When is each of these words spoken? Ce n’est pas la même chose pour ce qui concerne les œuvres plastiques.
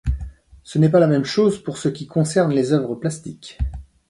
Ce 0.63 0.79
n’est 0.79 0.89
pas 0.89 0.99
la 0.99 1.05
même 1.05 1.25
chose 1.25 1.61
pour 1.61 1.77
ce 1.77 1.87
qui 1.87 2.07
concerne 2.07 2.51
les 2.51 2.73
œuvres 2.73 2.95
plastiques. 2.95 3.59